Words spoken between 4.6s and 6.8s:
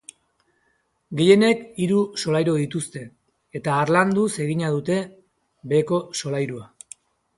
dute beheko solairua.